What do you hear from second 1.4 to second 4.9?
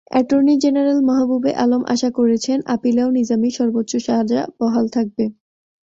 আলম আশা করেছেন, আপিলেও নিজামীর সর্বোচ্চ সাজা বহাল